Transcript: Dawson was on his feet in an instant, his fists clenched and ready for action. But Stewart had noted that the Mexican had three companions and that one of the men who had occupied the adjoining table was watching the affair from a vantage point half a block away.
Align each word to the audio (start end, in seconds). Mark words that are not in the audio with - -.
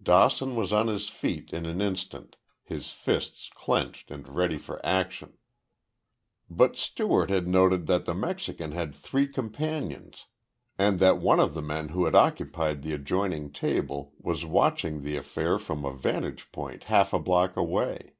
Dawson 0.00 0.54
was 0.54 0.72
on 0.72 0.86
his 0.86 1.08
feet 1.08 1.52
in 1.52 1.66
an 1.66 1.80
instant, 1.80 2.36
his 2.62 2.90
fists 2.92 3.50
clenched 3.52 4.12
and 4.12 4.28
ready 4.28 4.56
for 4.56 4.78
action. 4.86 5.32
But 6.48 6.76
Stewart 6.76 7.30
had 7.30 7.48
noted 7.48 7.88
that 7.88 8.04
the 8.04 8.14
Mexican 8.14 8.70
had 8.70 8.94
three 8.94 9.26
companions 9.26 10.26
and 10.78 11.00
that 11.00 11.18
one 11.18 11.40
of 11.40 11.54
the 11.54 11.62
men 11.62 11.88
who 11.88 12.04
had 12.04 12.14
occupied 12.14 12.82
the 12.82 12.92
adjoining 12.92 13.50
table 13.50 14.12
was 14.20 14.44
watching 14.46 15.02
the 15.02 15.16
affair 15.16 15.58
from 15.58 15.84
a 15.84 15.92
vantage 15.92 16.52
point 16.52 16.84
half 16.84 17.12
a 17.12 17.18
block 17.18 17.56
away. 17.56 18.14